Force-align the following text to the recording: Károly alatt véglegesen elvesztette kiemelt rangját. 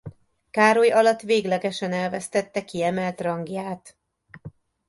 Károly 0.51 0.89
alatt 0.89 1.21
véglegesen 1.21 1.93
elvesztette 1.93 2.63
kiemelt 2.65 3.21
rangját. 3.21 3.97